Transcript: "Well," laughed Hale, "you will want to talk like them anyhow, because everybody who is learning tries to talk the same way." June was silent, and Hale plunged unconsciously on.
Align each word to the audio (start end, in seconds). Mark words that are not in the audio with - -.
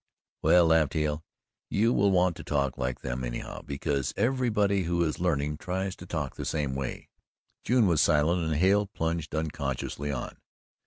"Well," 0.41 0.65
laughed 0.65 0.95
Hale, 0.95 1.23
"you 1.69 1.93
will 1.93 2.09
want 2.09 2.35
to 2.37 2.43
talk 2.43 2.75
like 2.75 3.01
them 3.01 3.23
anyhow, 3.23 3.61
because 3.61 4.15
everybody 4.17 4.85
who 4.85 5.03
is 5.03 5.19
learning 5.19 5.57
tries 5.57 5.95
to 5.97 6.07
talk 6.07 6.33
the 6.37 6.43
same 6.43 6.73
way." 6.73 7.09
June 7.63 7.85
was 7.85 8.01
silent, 8.01 8.41
and 8.43 8.55
Hale 8.55 8.87
plunged 8.87 9.35
unconsciously 9.35 10.11
on. 10.11 10.37